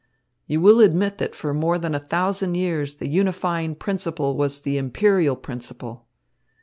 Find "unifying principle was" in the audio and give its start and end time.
3.07-4.61